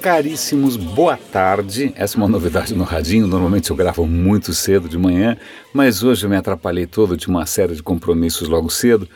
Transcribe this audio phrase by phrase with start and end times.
[0.00, 1.92] Caríssimos, boa tarde.
[1.96, 3.26] Essa é uma novidade no Radinho.
[3.26, 5.36] Normalmente eu gravo muito cedo de manhã,
[5.72, 9.08] mas hoje eu me atrapalhei todo de uma série de compromissos logo cedo.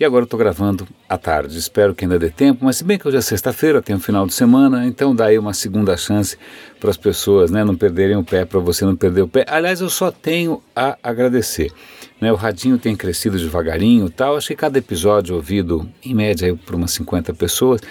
[0.00, 1.58] E agora eu estou gravando à tarde.
[1.58, 4.26] Espero que ainda dê tempo, mas se bem que hoje é sexta-feira, tem um final
[4.26, 6.38] de semana, então dá aí uma segunda chance
[6.80, 9.44] para as pessoas né, não perderem o pé, para você não perder o pé.
[9.46, 11.70] Aliás, eu só tenho a agradecer.
[12.18, 14.38] Né, o radinho tem crescido devagarinho tal.
[14.38, 17.82] Acho que cada episódio ouvido, em média, por umas 50 pessoas.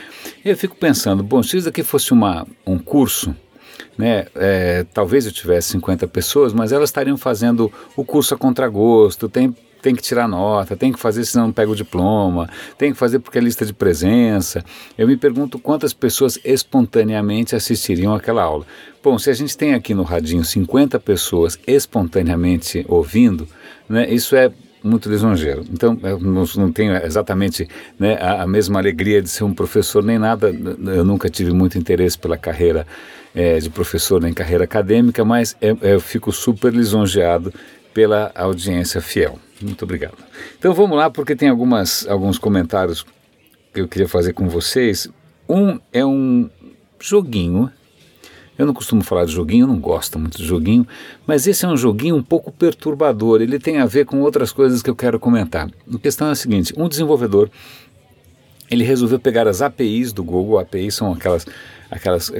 [0.43, 3.35] Eu fico pensando, bom, se isso aqui fosse uma, um curso,
[3.95, 9.29] né, é, talvez eu tivesse 50 pessoas, mas elas estariam fazendo o curso a contragosto,
[9.29, 12.97] tem tem que tirar nota, tem que fazer senão não pega o diploma, tem que
[12.97, 14.63] fazer porque é lista de presença.
[14.97, 18.65] Eu me pergunto quantas pessoas espontaneamente assistiriam àquela aula.
[19.03, 23.47] Bom, se a gente tem aqui no Radinho 50 pessoas espontaneamente ouvindo,
[23.87, 24.51] né, isso é
[24.83, 25.63] muito lisonjeiro.
[25.71, 30.17] Então, eu não, tenho exatamente né, a, a, mesma alegria de ser um professor nem
[30.17, 30.49] nada.
[30.93, 32.87] Eu nunca tive muito interesse pela carreira
[33.35, 37.53] é, de professor nem carreira acadêmica, mas eu fico super lisonjeado
[37.93, 39.37] pela audiência fiel.
[39.61, 40.17] Muito obrigado.
[40.57, 43.05] Então vamos lá, porque tem algumas, alguns comentários
[43.73, 45.07] que eu queria fazer com vocês.
[45.47, 46.49] Um é um
[46.99, 47.71] joguinho.
[48.57, 50.85] Eu não costumo falar de joguinho, não gosto muito de joguinho,
[51.25, 53.41] mas esse é um joguinho um pouco perturbador.
[53.41, 55.69] Ele tem a ver com outras coisas que eu quero comentar.
[55.93, 57.49] A questão é a seguinte: um desenvolvedor
[58.69, 60.59] ele resolveu pegar as APIs do Google.
[60.59, 61.45] APIs são aquelas,
[61.89, 62.31] aquelas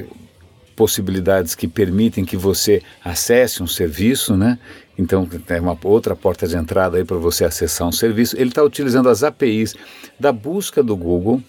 [0.80, 4.58] possibilidades que permitem que você acesse um serviço, né?
[4.96, 8.34] Então tem uma outra porta de entrada aí para você acessar um serviço.
[8.34, 9.74] Ele está utilizando as APIs
[10.18, 11.42] da busca do Google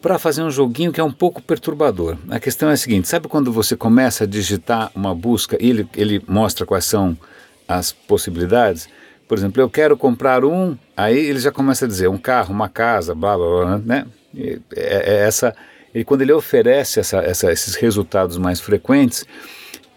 [0.00, 2.16] para fazer um joguinho que é um pouco perturbador.
[2.30, 5.88] A questão é a seguinte: sabe quando você começa a digitar uma busca e ele,
[5.96, 7.18] ele mostra quais são
[7.66, 8.88] as possibilidades?
[9.26, 12.68] Por exemplo, eu quero comprar um, aí ele já começa a dizer um carro, uma
[12.68, 14.06] casa, blá blá blá, né?
[14.36, 15.56] É, é essa,
[15.94, 19.24] e quando ele oferece essa, essa, esses resultados mais frequentes,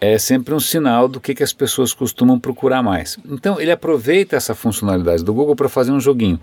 [0.00, 3.16] é sempre um sinal do que, que as pessoas costumam procurar mais.
[3.24, 6.38] Então ele aproveita essa funcionalidade do Google para fazer um joguinho.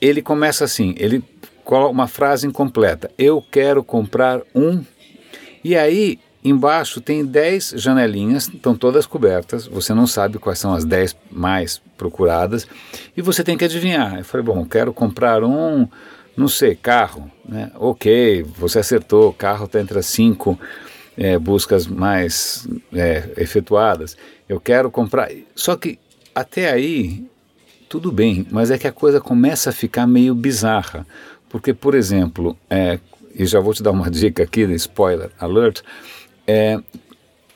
[0.00, 1.24] Ele começa assim, ele
[1.64, 3.10] coloca uma frase incompleta.
[3.16, 4.84] Eu quero comprar um.
[5.64, 9.66] E aí embaixo tem 10 janelinhas, estão todas cobertas.
[9.66, 12.66] Você não sabe quais são as 10 mais procuradas
[13.16, 14.18] e você tem que adivinhar.
[14.18, 15.88] Eu falei, bom, quero comprar um,
[16.36, 17.70] não sei, carro, né?
[17.76, 20.58] Ok, você acertou, carro está entre as 5
[21.16, 24.16] é, buscas mais é, efetuadas.
[24.48, 25.30] Eu quero comprar.
[25.54, 25.98] Só que
[26.34, 27.26] até aí
[27.88, 31.06] tudo bem, mas é que a coisa começa a ficar meio bizarra.
[31.48, 32.98] Porque, por exemplo, é,
[33.34, 35.82] e já vou te dar uma dica aqui, spoiler alert,
[36.46, 36.80] é,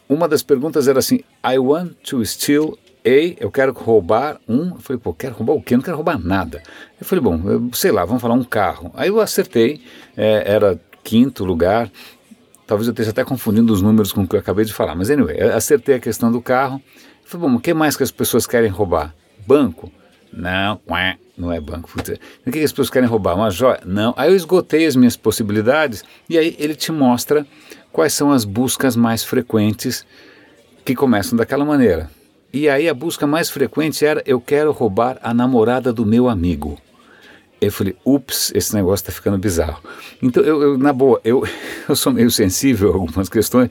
[0.08, 4.70] uma das perguntas era assim: I want to steal a, eu quero roubar um.
[4.70, 5.74] Eu falei, pô, quero roubar o quê?
[5.74, 6.62] Eu não quero roubar nada.
[7.00, 8.90] Eu falei, bom, eu, sei lá, vamos falar um carro.
[8.94, 9.80] Aí eu acertei,
[10.16, 11.90] é, era quinto lugar.
[12.66, 15.10] Talvez eu esteja até confundindo os números com o que eu acabei de falar, mas
[15.10, 16.82] anyway, acertei a questão do carro.
[17.24, 19.14] Falei, bom, o que mais que as pessoas querem roubar?
[19.46, 19.90] Banco?
[20.32, 20.80] Não,
[21.38, 21.88] não é banco.
[21.96, 23.36] O que, que as pessoas querem roubar?
[23.36, 23.80] Uma joia?
[23.86, 24.12] Não.
[24.16, 27.46] Aí eu esgotei as minhas possibilidades e aí ele te mostra
[27.92, 30.04] quais são as buscas mais frequentes
[30.84, 32.10] que começam daquela maneira.
[32.52, 36.78] E aí a busca mais frequente era eu quero roubar a namorada do meu amigo.
[37.60, 39.82] Eu falei, ups, esse negócio está ficando bizarro.
[40.22, 41.44] Então, eu, eu, na boa, eu,
[41.88, 43.68] eu sou meio sensível a algumas questões.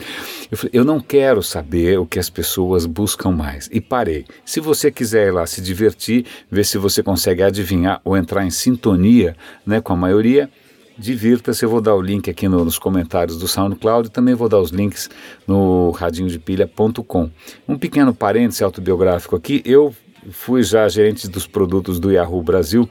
[0.52, 3.70] Eu falei, eu não quero saber o que as pessoas buscam mais.
[3.72, 4.26] E parei.
[4.46, 8.52] Se você quiser ir lá se divertir, ver se você consegue adivinhar ou entrar em
[8.52, 10.50] sintonia né, com a maioria,
[10.98, 11.64] divirta-se.
[11.64, 14.60] Eu vou dar o link aqui no, nos comentários do SoundCloud e também vou dar
[14.60, 15.10] os links
[15.48, 17.30] no radinhodepilha.com.
[17.68, 19.62] Um pequeno parêntese autobiográfico aqui.
[19.66, 19.94] Eu
[20.32, 22.90] fui já gerente dos produtos do Yahoo Brasil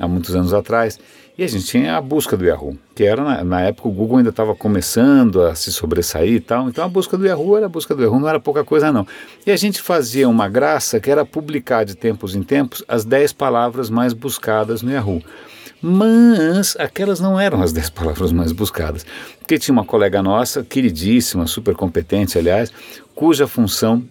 [0.00, 0.98] há muitos anos atrás,
[1.36, 4.18] e a gente tinha a busca do Yahoo, que era na, na época o Google
[4.18, 7.68] ainda estava começando a se sobressair e tal, então a busca do Yahoo era a
[7.68, 9.06] busca do Yahoo, não era pouca coisa não.
[9.46, 13.34] E a gente fazia uma graça que era publicar de tempos em tempos as 10
[13.34, 15.22] palavras mais buscadas no Yahoo.
[15.82, 19.06] Mas aquelas não eram as 10 palavras mais buscadas,
[19.38, 22.70] porque tinha uma colega nossa, queridíssima, super competente, aliás,
[23.14, 24.04] cuja função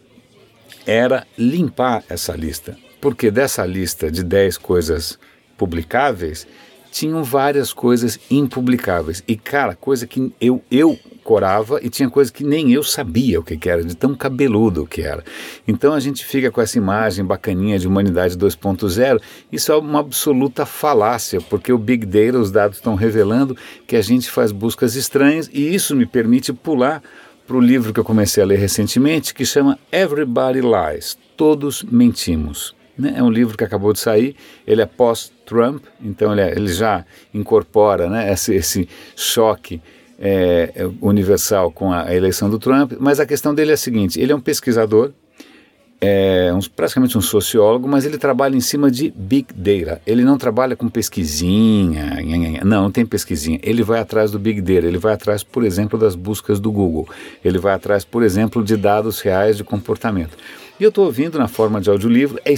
[0.86, 2.76] era limpar essa lista.
[3.00, 5.20] Porque dessa lista de 10 coisas
[5.58, 6.48] publicáveis,
[6.92, 9.24] tinham várias coisas impublicáveis.
[9.28, 10.98] E, cara, coisa que eu, eu
[11.30, 14.88] corava e tinha coisa que nem eu sabia o que, que era, de tão cabeludo
[14.88, 15.24] que era.
[15.68, 19.22] Então a gente fica com essa imagem bacaninha de humanidade 2.0.
[19.52, 23.56] Isso é uma absoluta falácia, porque o Big Data, os dados estão revelando
[23.86, 27.04] que a gente faz buscas estranhas e isso me permite pular
[27.46, 32.74] para o livro que eu comecei a ler recentemente, que chama Everybody Lies Todos Mentimos.
[32.98, 33.14] Né?
[33.18, 34.36] É um livro que acabou de sair,
[34.66, 39.80] ele é pós-Trump, então ele, é, ele, já incorpora né, esse, esse choque
[40.20, 43.78] é, é, universal com a, a, eleição do Trump, mas a questão dele é a
[43.78, 45.12] seguinte: ele é um pesquisador,
[46.02, 50.02] é um, praticamente um sociólogo, mas ele trabalha em cima de big data.
[50.06, 52.20] Ele não trabalha com pesquisinha,
[52.66, 53.60] não, não tem pesquisinha.
[53.64, 54.86] Ele vai atrás do big data.
[54.86, 57.08] Ele vai atrás, por exemplo, das buscas do Google.
[57.44, 60.38] Ele vai atrás, por exemplo, de dados reais de comportamento.
[60.80, 62.40] E eu estou ouvindo na forma de audiolivro.
[62.44, 62.52] É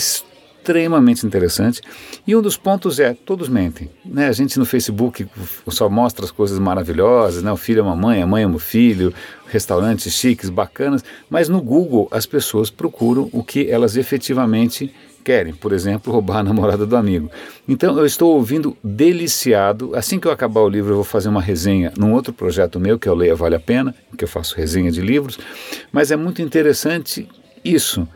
[0.62, 1.82] extremamente interessante.
[2.26, 3.90] E um dos pontos é, todos mentem.
[4.06, 4.28] Né?
[4.28, 5.28] A gente no Facebook
[5.68, 7.52] só mostra as coisas maravilhosas, né?
[7.52, 9.14] o filho ama a mãe, a mãe ama o filho,
[9.48, 14.94] restaurantes chiques, bacanas, mas no Google as pessoas procuram o que elas efetivamente
[15.24, 17.30] querem, por exemplo, roubar a namorada do amigo.
[17.68, 19.96] Então eu estou ouvindo deliciado.
[19.96, 22.98] Assim que eu acabar o livro, eu vou fazer uma resenha num outro projeto meu
[22.98, 25.38] que eu leia Vale a Pena, que eu faço resenha de livros,
[25.92, 27.28] mas é muito interessante
[27.64, 28.08] isso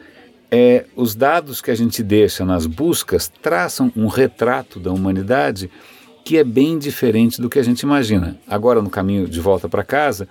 [0.57, 5.69] é, os dados que a gente deixa nas buscas traçam um retrato da humanidade
[6.23, 8.37] que é bem diferente do que a gente imagina.
[8.47, 10.29] Agora, no caminho de volta para casa,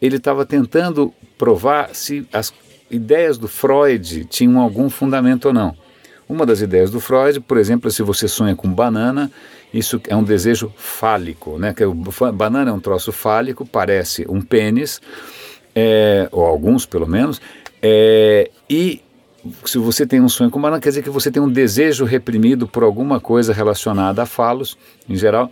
[0.00, 2.54] ele estava tentando provar se as
[2.90, 5.76] ideias do Freud tinham algum fundamento ou não.
[6.26, 9.30] Uma das ideias do Freud, por exemplo, é se você sonha com banana,
[9.74, 11.74] isso é um desejo fálico, né?
[11.74, 11.94] Que o,
[12.32, 15.02] banana é um troço fálico, parece um pênis,
[15.74, 17.42] é, ou alguns pelo menos,
[17.82, 19.02] é, e
[19.64, 22.66] se você tem um sonho com banana, quer dizer que você tem um desejo reprimido
[22.66, 24.76] por alguma coisa relacionada a falos,
[25.08, 25.50] em geral.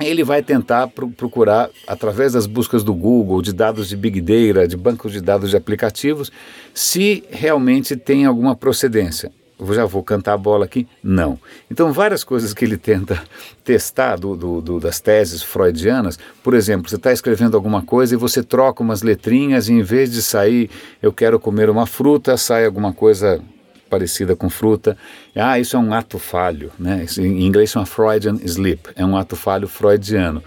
[0.00, 4.66] Ele vai tentar pro procurar, através das buscas do Google, de dados de Big Data,
[4.66, 6.32] de bancos de dados de aplicativos,
[6.72, 9.30] se realmente tem alguma procedência
[9.72, 10.86] já vou cantar a bola aqui?
[11.02, 11.38] Não.
[11.70, 13.22] Então, várias coisas que ele tenta
[13.62, 18.18] testar do, do, do, das teses freudianas, por exemplo, você está escrevendo alguma coisa e
[18.18, 20.70] você troca umas letrinhas e em vez de sair
[21.02, 23.40] eu quero comer uma fruta, sai alguma coisa
[23.88, 24.96] parecida com fruta.
[25.36, 27.06] Ah, isso é um ato falho, né?
[27.18, 30.42] Em inglês chama Freudian slip, é um ato falho freudiano.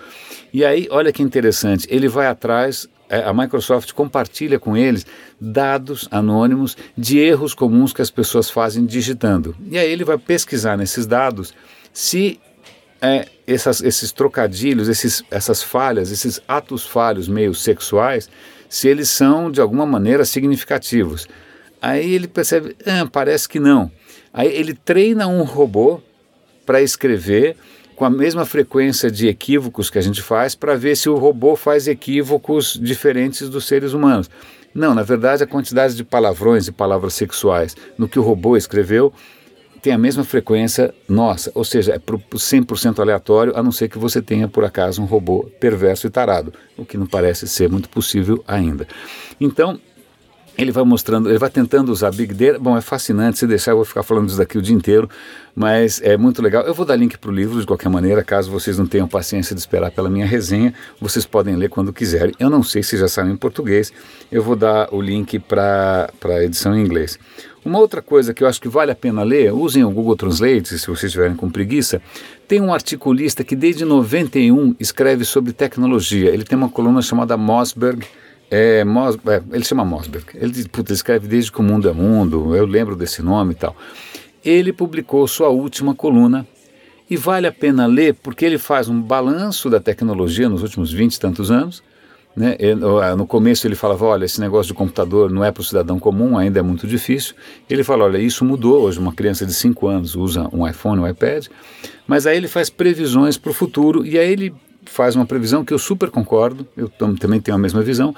[0.54, 5.06] E aí, olha que interessante, ele vai atrás a Microsoft compartilha com eles
[5.39, 9.56] dados anônimos de erros comuns que as pessoas fazem digitando.
[9.69, 11.54] E aí ele vai pesquisar nesses dados
[11.94, 12.39] se
[13.01, 18.30] é, essas, esses trocadilhos, esses, essas falhas, esses atos falhos meio sexuais,
[18.69, 21.27] se eles são de alguma maneira significativos.
[21.81, 23.92] Aí ele percebe, ah, parece que não.
[24.33, 26.01] Aí ele treina um robô
[26.65, 27.56] para escrever
[27.98, 31.56] com a mesma frequência de equívocos que a gente faz para ver se o robô
[31.56, 34.30] faz equívocos diferentes dos seres humanos.
[34.72, 39.12] Não, na verdade, a quantidade de palavrões e palavras sexuais no que o robô escreveu
[39.82, 44.22] tem a mesma frequência nossa, ou seja, é 100% aleatório, a não ser que você
[44.22, 48.44] tenha, por acaso, um robô perverso e tarado, o que não parece ser muito possível
[48.48, 48.88] ainda.
[49.42, 49.80] Então,
[50.57, 52.57] ele vai mostrando, ele vai tentando usar Big Data.
[52.57, 53.38] Bom, é fascinante.
[53.38, 55.07] Se deixar, eu vou ficar falando disso daqui o dia inteiro,
[55.56, 56.63] mas é muito legal.
[56.63, 59.54] Eu vou dar link para o livro de qualquer maneira, caso vocês não tenham paciência
[59.54, 62.33] de esperar pela minha resenha, vocês podem ler quando quiserem.
[62.39, 63.94] Eu não sei se já saiu em português,
[64.31, 67.19] eu vou dar o link para a edição em inglês.
[67.63, 70.80] Uma outra coisa que eu acho que vale a pena ler, usem o Google Translate
[70.80, 72.01] se vocês estiverem com preguiça.
[72.48, 76.30] Tem um articulista que desde 91 escreve sobre tecnologia.
[76.30, 78.07] Ele tem uma coluna chamada Mossberg
[78.50, 80.26] é, Mos, é, ele chama Mosberg.
[80.36, 83.76] Ele puta, escreve desde que o mundo é mundo, eu lembro desse nome e tal.
[84.44, 86.48] Ele publicou sua última coluna
[87.10, 91.16] e vale a pena ler porque ele faz um balanço da tecnologia nos últimos 20
[91.16, 91.83] e tantos anos.
[92.36, 92.56] Né?
[93.18, 96.38] No começo ele falava, olha, esse negócio de computador não é para o cidadão comum,
[96.38, 97.33] ainda é muito difícil.
[97.68, 101.07] Ele fala, olha, isso mudou, hoje uma criança de 5 anos usa um iPhone, um
[101.07, 101.48] iPad,
[102.06, 104.54] mas aí ele faz previsões para o futuro e aí ele
[104.90, 108.14] faz uma previsão que eu super concordo, eu também tenho a mesma visão,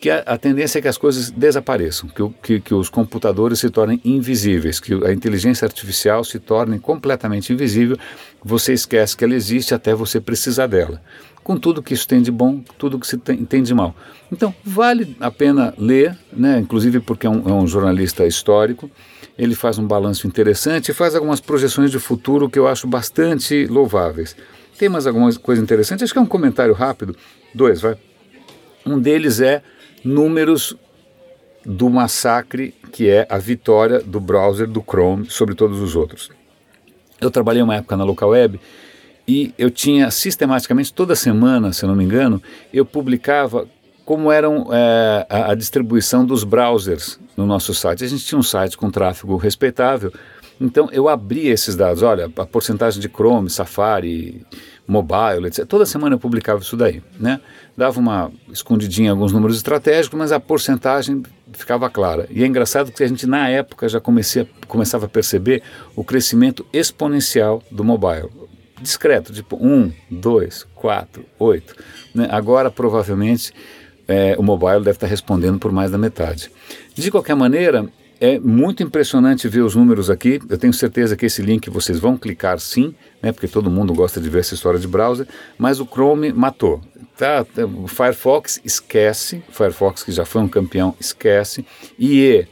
[0.00, 3.68] que a, a, tendência é que as coisas desapareçam, que, que, que, os computadores se
[3.68, 7.98] tornem invisíveis, que a inteligência artificial se torne completamente invisível,
[8.42, 11.02] você esquece que ela existe até você precisar dela.
[11.44, 13.94] Com tudo que isso tem de bom, tudo que se tem, tem de mal.
[14.32, 18.90] Então, vale a pena ler, né, inclusive porque é um, é um jornalista histórico,
[19.36, 23.66] ele faz um balanço interessante e faz algumas projeções de futuro que eu acho bastante
[23.66, 24.34] louváveis.
[24.80, 26.02] Tem mais alguma coisa interessante?
[26.02, 27.14] Acho que é um comentário rápido.
[27.54, 27.98] Dois, vai.
[28.86, 29.62] Um deles é
[30.02, 30.74] números
[31.66, 36.30] do massacre que é a vitória do browser do Chrome sobre todos os outros.
[37.20, 38.58] Eu trabalhei uma época na local web
[39.28, 43.68] e eu tinha sistematicamente toda semana, se não me engano, eu publicava
[44.06, 48.02] como eram é, a, distribuição dos browsers no nosso site.
[48.02, 50.10] A gente tinha um site com tráfego respeitável,
[50.60, 52.02] então eu abria esses dados.
[52.02, 54.44] Olha, a porcentagem de Chrome, Safari,
[54.86, 55.64] mobile, etc.
[55.66, 57.40] Toda semana eu publicava isso daí, né?
[57.76, 62.26] Dava uma escondidinha em alguns números estratégicos, mas a porcentagem ficava clara.
[62.30, 65.62] E é engraçado que a gente na época já começava a perceber
[65.96, 68.28] o crescimento exponencial do mobile.
[68.82, 71.76] discreto, tipo 1, 2, 4, 8.
[72.14, 72.28] Né?
[72.30, 73.52] Agora, provavelmente,
[74.08, 76.50] é, o mobile deve estar respondendo por mais da metade.
[76.94, 77.86] De qualquer maneira,
[78.20, 80.38] é muito impressionante ver os números aqui.
[80.48, 84.20] Eu tenho certeza que esse link vocês vão clicar sim, né, porque todo mundo gosta
[84.20, 86.82] de ver essa história de browser, mas o Chrome matou.
[87.16, 87.46] Tá,
[87.82, 91.64] o Firefox esquece, Firefox que já foi um campeão, esquece.
[91.98, 92.46] IE,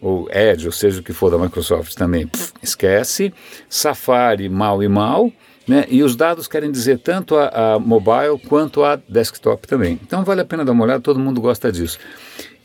[0.00, 3.34] ou Edge, ou seja o que for da Microsoft também, pff, esquece.
[3.68, 5.32] Safari, mal e mal.
[5.66, 5.84] Né?
[5.90, 10.00] E os dados querem dizer tanto a, a mobile quanto a desktop também.
[10.02, 11.98] Então vale a pena dar uma olhada, todo mundo gosta disso.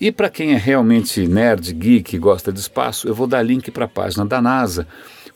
[0.04, 3.86] E para quem é realmente nerd, geek, gosta de espaço, eu vou dar link para
[3.86, 4.86] a página da NASA,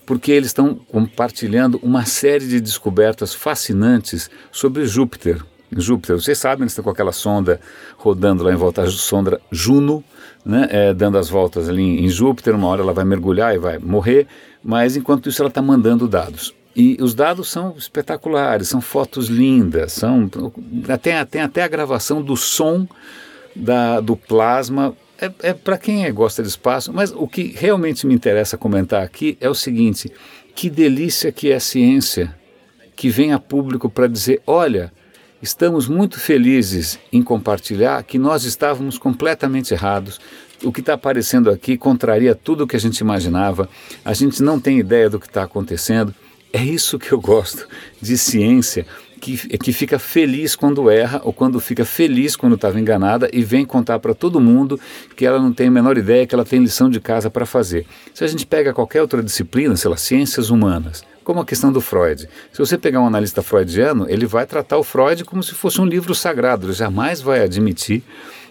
[0.06, 5.42] porque eles estão compartilhando uma série de descobertas fascinantes sobre Júpiter.
[5.72, 7.62] Júpiter, vocês sabem, eles estão com aquela sonda
[7.96, 10.04] rodando lá em volta da sonda Juno,
[10.46, 13.80] né, é, dando as voltas ali em Júpiter, uma hora ela vai mergulhar e vai
[13.80, 14.28] morrer,
[14.62, 16.54] mas enquanto isso ela está mandando dados.
[16.76, 20.30] E os dados são espetaculares, são fotos lindas, são
[20.90, 22.86] até, tem até a gravação do som
[23.58, 28.06] da, do plasma é, é para quem é, gosta de espaço, mas o que realmente
[28.06, 30.12] me interessa comentar aqui é o seguinte:
[30.56, 32.36] que delícia que é a ciência
[32.96, 34.92] que vem a público para dizer: olha,
[35.42, 40.20] estamos muito felizes em compartilhar que nós estávamos completamente errados.
[40.64, 43.70] O que está aparecendo aqui contraria tudo o que a gente imaginava,
[44.04, 46.14] a gente não tem ideia do que está acontecendo.
[46.52, 47.68] É isso que eu gosto
[48.02, 48.86] de ciência
[49.20, 53.66] que, que fica feliz quando erra ou quando fica feliz quando estava enganada e vem
[53.66, 54.80] contar para todo mundo
[55.16, 57.86] que ela não tem a menor ideia que ela tem lição de casa para fazer.
[58.14, 61.82] Se a gente pega qualquer outra disciplina, sei lá, ciências humanas, como a questão do
[61.82, 62.30] Freud.
[62.54, 65.86] Se você pegar um analista freudiano, ele vai tratar o Freud como se fosse um
[65.86, 68.02] livro sagrado, ele jamais vai admitir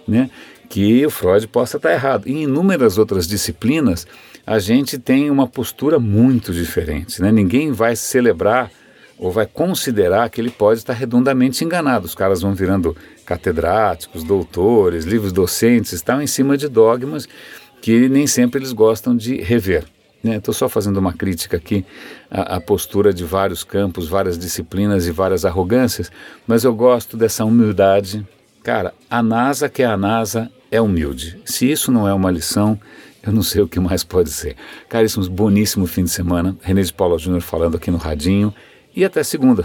[0.06, 0.28] né,
[0.68, 2.28] que o Freud possa estar errado.
[2.28, 4.06] Em inúmeras outras disciplinas,
[4.46, 7.22] a gente tem uma postura muito diferente.
[7.22, 7.32] Né?
[7.32, 8.70] Ninguém vai celebrar
[9.18, 12.06] ou vai considerar que ele pode estar redondamente enganado.
[12.06, 17.26] Os caras vão virando catedráticos, doutores, livros docentes, estão em cima de dogmas
[17.80, 19.84] que nem sempre eles gostam de rever.
[20.24, 20.58] Estou né?
[20.58, 21.84] só fazendo uma crítica aqui
[22.30, 26.10] à, à, postura de vários campos, várias disciplinas e várias arrogâncias,
[26.46, 28.26] mas eu gosto dessa humildade.
[28.62, 31.38] Cara, a NASA, que é a NASA, é humilde.
[31.44, 32.78] Se isso não é uma lição,
[33.24, 34.56] eu não sei o que mais pode ser.
[34.88, 36.56] Caríssimos, boníssimo fim de semana.
[36.62, 38.52] René de Paula Júnior falando aqui no Radinho
[38.96, 39.64] e até segunda.